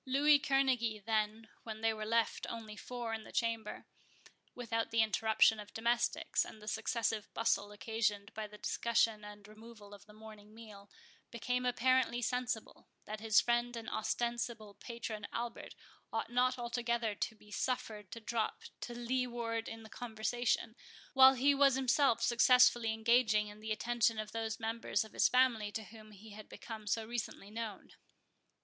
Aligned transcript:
Louis 0.03 0.39
Kerneguy 0.39 1.05
then, 1.05 1.47
when 1.61 1.81
they 1.81 1.93
were 1.93 2.07
left 2.07 2.47
only 2.49 2.75
four 2.75 3.13
in 3.13 3.23
the 3.23 3.31
chamber, 3.31 3.85
without 4.55 4.89
the 4.89 5.03
interruption 5.03 5.59
of 5.59 5.75
domestics, 5.75 6.43
and 6.43 6.59
the 6.59 6.67
successive 6.67 7.31
bustle 7.35 7.71
occasioned 7.71 8.33
by 8.33 8.47
the 8.47 8.57
discussion 8.57 9.23
and 9.23 9.47
removal 9.47 9.93
of 9.93 10.07
the 10.07 10.13
morning 10.13 10.55
meal, 10.55 10.89
became 11.29 11.67
apparently 11.67 12.19
sensible, 12.19 12.87
that 13.05 13.19
his 13.19 13.39
friend 13.39 13.77
and 13.77 13.87
ostensible 13.91 14.73
patron 14.73 15.27
Albert 15.31 15.75
ought 16.11 16.31
not 16.31 16.57
altogether 16.57 17.13
to 17.13 17.35
be 17.35 17.51
suffered 17.51 18.09
to 18.11 18.19
drop 18.19 18.63
to 18.79 18.95
leeward 18.97 19.69
in 19.69 19.83
the 19.83 19.87
conversation, 19.87 20.75
while 21.13 21.33
he 21.35 21.53
was 21.53 21.75
himself 21.75 22.23
successfully 22.23 22.91
engaging 22.91 23.59
the 23.59 23.71
attention 23.71 24.17
of 24.17 24.31
those 24.31 24.59
members 24.59 25.03
of 25.05 25.13
his 25.13 25.29
family 25.29 25.71
to 25.71 25.83
whom 25.83 26.09
he 26.09 26.31
had 26.31 26.49
become 26.49 26.87
so 26.87 27.05
recently 27.05 27.51
known. 27.51 27.91